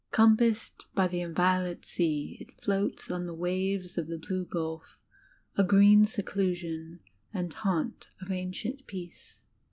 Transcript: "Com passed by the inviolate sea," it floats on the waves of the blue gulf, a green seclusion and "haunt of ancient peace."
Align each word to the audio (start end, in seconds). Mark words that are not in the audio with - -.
"Com 0.09 0.35
passed 0.35 0.87
by 0.95 1.05
the 1.05 1.21
inviolate 1.21 1.85
sea," 1.85 2.35
it 2.39 2.59
floats 2.59 3.11
on 3.11 3.27
the 3.27 3.35
waves 3.35 3.99
of 3.99 4.07
the 4.07 4.17
blue 4.17 4.45
gulf, 4.45 4.97
a 5.55 5.63
green 5.63 6.05
seclusion 6.07 7.01
and 7.31 7.53
"haunt 7.53 8.07
of 8.19 8.31
ancient 8.31 8.87
peace." 8.87 9.41